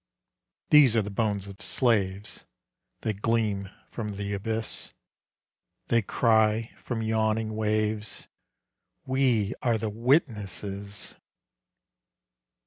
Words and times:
These 0.71 0.97
are 0.97 1.03
the 1.03 1.11
bones 1.11 1.45
of 1.45 1.61
Slaves; 1.61 2.45
They 3.01 3.13
gleam 3.13 3.69
from 3.91 4.07
the 4.13 4.33
abyss; 4.33 4.93
They 5.89 6.01
cry, 6.01 6.71
from 6.79 7.03
yawning 7.03 7.55
waves, 7.55 8.27
"We 9.05 9.53
are 9.61 9.77
the 9.77 9.91
Witnesses!" 9.91 11.17